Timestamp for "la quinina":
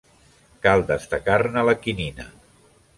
1.71-2.31